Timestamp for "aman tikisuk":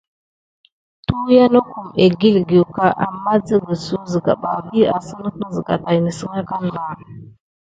3.05-4.03